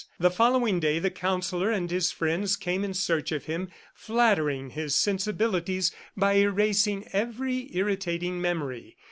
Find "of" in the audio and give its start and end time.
3.31-3.45